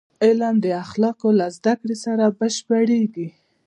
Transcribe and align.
علم 0.23 0.55
د 0.65 0.67
اخلاقو 0.83 1.29
له 1.39 1.45
زدهکړې 1.57 1.95
سره 2.05 2.23
بشپړېږي. 2.39 3.27